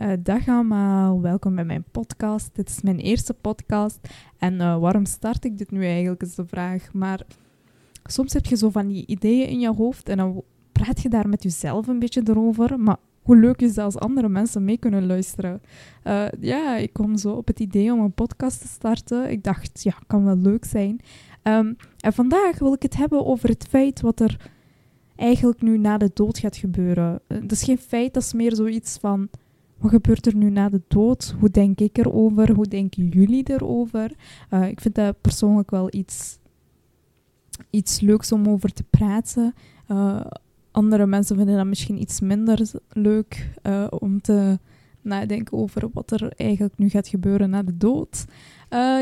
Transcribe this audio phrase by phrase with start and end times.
[0.00, 2.50] Uh, dag allemaal, welkom bij mijn podcast.
[2.52, 3.98] Dit is mijn eerste podcast.
[4.38, 6.92] En uh, waarom start ik dit nu eigenlijk, is de vraag.
[6.92, 7.22] Maar
[8.04, 11.28] soms heb je zo van die ideeën in je hoofd en dan praat je daar
[11.28, 12.80] met jezelf een beetje erover.
[12.80, 15.62] Maar hoe leuk is dat als andere mensen mee kunnen luisteren?
[16.04, 19.30] Uh, ja, ik kom zo op het idee om een podcast te starten.
[19.30, 21.00] Ik dacht, ja, kan wel leuk zijn.
[21.42, 24.50] Um, en vandaag wil ik het hebben over het feit wat er
[25.16, 27.20] eigenlijk nu na de dood gaat gebeuren.
[27.28, 29.28] Dat is geen feit, dat is meer zoiets van
[29.78, 31.34] wat gebeurt er nu na de dood?
[31.38, 32.52] Hoe denk ik erover?
[32.52, 34.12] Hoe denken jullie erover?
[34.50, 36.38] Uh, ik vind dat persoonlijk wel iets,
[37.70, 39.54] iets leuks om over te praten.
[39.88, 40.26] Uh,
[40.70, 44.58] andere mensen vinden dat misschien iets minder leuk uh, om te
[45.00, 48.24] nadenken over wat er eigenlijk nu gaat gebeuren na de dood.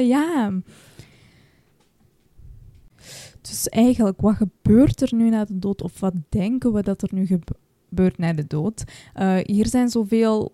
[0.00, 0.52] ja.
[3.40, 5.82] Dus eigenlijk, wat gebeurt er nu na de dood?
[5.82, 8.84] Of wat denken we dat er nu gebeurt na de dood?
[9.42, 10.52] hier zijn zoveel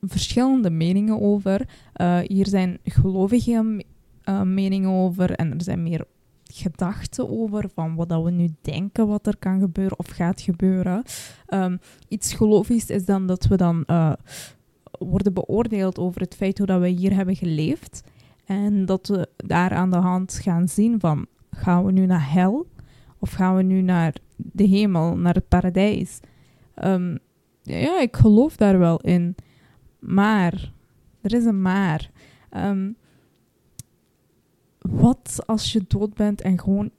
[0.00, 1.68] verschillende meningen over.
[1.96, 3.84] Uh, hier zijn gelovige
[4.24, 6.04] uh, meningen over en er zijn meer
[6.44, 11.02] gedachten over van wat dat we nu denken wat er kan gebeuren of gaat gebeuren.
[11.48, 14.12] Um, iets gelovigs is dan dat we dan uh,
[14.98, 18.02] worden beoordeeld over het feit hoe dat we hier hebben geleefd.
[18.44, 22.66] En dat we daar aan de hand gaan zien van gaan we nu naar hel
[23.18, 26.20] of gaan we nu naar de hemel, naar het paradijs.
[26.84, 27.18] Um,
[27.62, 29.34] ja, ik geloof daar wel in.
[29.98, 30.72] Maar,
[31.20, 32.10] er is een maar.
[32.56, 32.96] Um,
[34.78, 36.90] wat als je dood bent en gewoon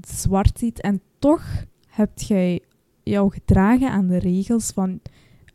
[0.00, 2.60] zwart ziet en toch hebt jij
[3.02, 5.00] jou gedragen aan de regels van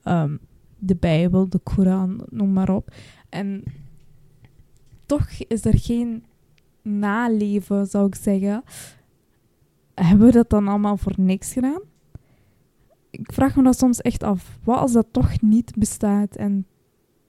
[0.03, 0.39] um,
[0.77, 2.93] de Bijbel, de Koran, noem maar op.
[3.29, 3.63] En
[5.05, 6.23] toch is er geen
[6.81, 8.63] naleven, zou ik zeggen.
[9.93, 11.81] Hebben we dat dan allemaal voor niks gedaan?
[13.09, 14.59] Ik vraag me dat soms echt af.
[14.63, 16.65] Wat als dat toch niet bestaat en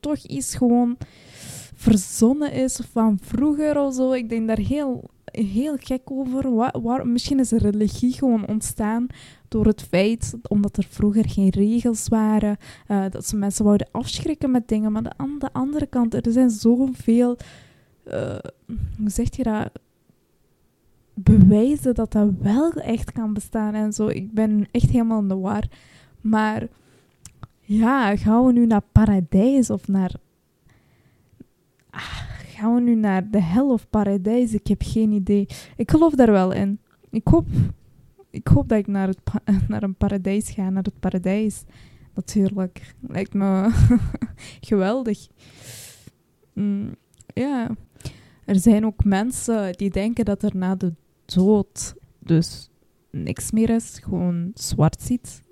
[0.00, 0.96] toch iets gewoon
[1.74, 4.12] verzonnen is van vroeger of zo.
[4.12, 6.54] Ik denk daar heel, heel gek over.
[6.82, 9.06] Waar, misschien is religie gewoon ontstaan
[9.48, 12.56] door het feit, omdat er vroeger geen regels waren,
[12.88, 14.92] uh, dat ze mensen wouden afschrikken met dingen.
[14.92, 17.36] Maar aan de andere kant, er zijn zoveel,
[18.08, 18.38] uh,
[18.98, 19.70] hoe zeg je dat,
[21.14, 24.06] bewijzen dat dat wel echt kan bestaan en zo.
[24.06, 25.64] Ik ben echt helemaal in de war.
[26.20, 26.68] Maar
[27.72, 30.14] ja, gaan we nu naar paradijs of naar.
[31.90, 34.54] Ah, gaan we nu naar de hel of paradijs?
[34.54, 35.46] Ik heb geen idee.
[35.76, 36.80] Ik geloof daar wel in.
[37.10, 37.46] Ik hoop,
[38.30, 39.20] ik hoop dat ik naar, het
[39.68, 41.62] naar een paradijs ga, naar het paradijs.
[42.14, 42.94] Natuurlijk.
[43.00, 43.70] Lijkt me
[44.70, 45.28] geweldig.
[46.52, 46.94] Mm,
[47.34, 47.76] ja.
[48.44, 50.94] Er zijn ook mensen die denken dat er na de
[51.24, 52.70] dood dus
[53.10, 55.42] niks meer is, gewoon zwart ziet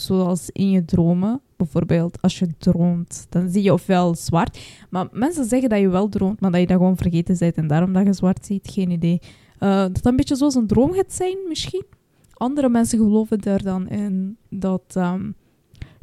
[0.00, 1.40] zoals in je dromen.
[1.56, 4.58] Bijvoorbeeld, als je droomt, dan zie je ofwel zwart.
[4.90, 7.54] Maar mensen zeggen dat je wel droomt, maar dat je dat gewoon vergeten bent.
[7.54, 9.20] En daarom dat je zwart ziet, geen idee.
[9.60, 11.84] Uh, dat dat een beetje zoals een droom gaat zijn, misschien.
[12.32, 15.34] Andere mensen geloven er dan in dat, um,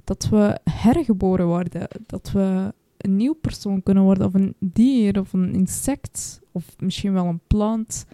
[0.03, 1.87] dat we hergeboren worden.
[2.05, 7.13] Dat we een nieuw persoon kunnen worden, of een dier, of een insect, of misschien
[7.13, 8.05] wel een plant.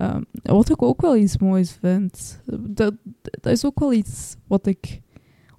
[0.00, 2.40] Um, wat ik ook wel iets moois vind.
[2.60, 5.00] Dat, dat is ook wel iets wat ik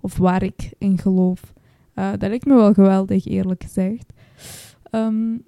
[0.05, 1.53] of waar ik in geloof.
[1.95, 4.13] Uh, dat lijkt me wel geweldig, eerlijk gezegd.
[4.91, 5.43] Um,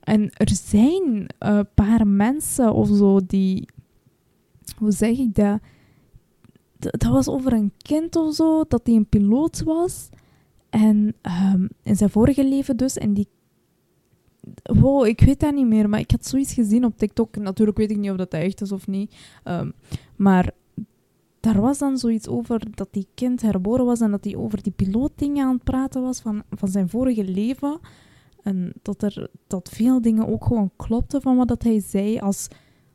[0.00, 3.68] en er zijn een paar mensen of zo die.
[4.78, 5.60] Hoe zeg ik dat?
[6.78, 10.08] Dat was over een kind of zo, dat hij een piloot was.
[10.70, 11.14] En
[11.52, 12.96] um, in zijn vorige leven dus.
[12.96, 13.28] En die.
[14.62, 17.36] Wow, ik weet dat niet meer, maar ik had zoiets gezien op TikTok.
[17.36, 19.14] Natuurlijk weet ik niet of dat echt is of niet.
[19.44, 19.72] Um,
[20.16, 20.52] maar
[21.44, 24.72] daar was dan zoiets over dat die kind herboren was en dat hij over die
[24.72, 27.78] pilootdingen aan het praten was van, van zijn vorige leven.
[28.42, 32.48] En dat, er, dat veel dingen ook gewoon klopten van wat dat hij zei als,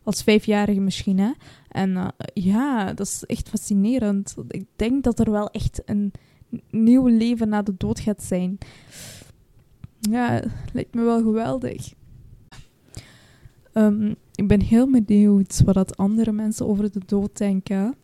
[0.03, 1.19] als vijfjarige misschien.
[1.19, 1.31] Hè?
[1.67, 4.35] En uh, ja, dat is echt fascinerend.
[4.47, 6.11] Ik denk dat er wel echt een
[6.69, 8.57] nieuw leven na de dood gaat zijn.
[9.99, 10.43] Ja,
[10.73, 11.93] lijkt me wel geweldig.
[13.73, 17.95] Um, ik ben heel benieuwd wat andere mensen over de dood denken.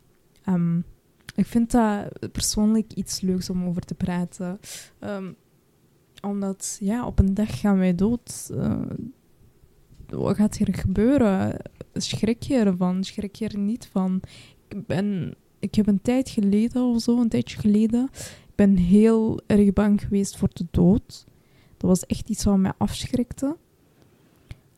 [0.50, 0.84] Um,
[1.36, 4.60] ik vind dat persoonlijk iets leuks om over te praten.
[5.00, 5.36] Um,
[6.22, 8.50] omdat, ja, op een dag gaan wij dood.
[8.52, 8.82] Uh,
[10.08, 11.58] wat gaat hier gebeuren?
[11.94, 13.04] Schrik je ervan?
[13.04, 14.22] Schrik je er niet van?
[14.68, 18.10] Ik, ben, ik heb een tijd geleden of zo, een tijdje geleden,
[18.48, 21.26] ik ben heel erg bang geweest voor de dood.
[21.78, 23.58] Dat was echt iets wat mij afschrikte.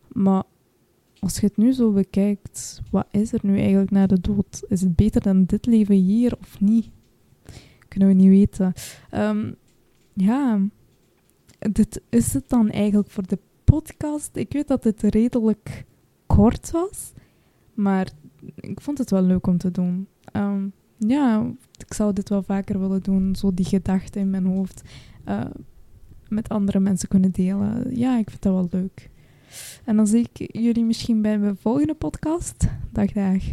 [0.07, 0.43] Maar
[1.19, 4.63] als je het nu zo bekijkt, wat is er nu eigenlijk na de dood?
[4.67, 6.89] Is het beter dan dit leven hier of niet?
[7.87, 8.73] Kunnen we niet weten.
[9.13, 9.55] Um,
[10.13, 10.59] ja,
[11.59, 14.35] dit is het dan eigenlijk voor de podcast.
[14.35, 15.85] Ik weet dat het redelijk
[16.25, 17.13] kort was,
[17.73, 18.11] maar
[18.55, 20.07] ik vond het wel leuk om te doen.
[20.31, 20.67] Ehm,
[20.97, 24.81] ja, ik zou dit wel vaker willen doen, zo die gedachten in mijn hoofd
[25.25, 25.45] uh,
[26.27, 27.97] met andere mensen kunnen delen.
[27.97, 29.09] Ja, ik vind dat wel leuk.
[29.85, 32.67] En dan zie ik jullie misschien bij mijn volgende podcast.
[32.91, 33.44] Dag, dag.